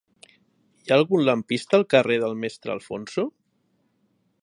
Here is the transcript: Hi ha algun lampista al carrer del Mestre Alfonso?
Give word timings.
Hi 0.85 0.93
ha 0.93 0.97
algun 1.01 1.21
lampista 1.27 1.79
al 1.81 1.87
carrer 1.95 2.19
del 2.25 2.35
Mestre 2.45 2.77
Alfonso? 2.79 3.31